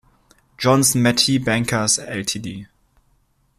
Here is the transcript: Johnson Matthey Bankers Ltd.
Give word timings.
Johnson 0.57 1.03
Matthey 1.03 1.37
Bankers 1.37 1.99
Ltd. 1.99 2.65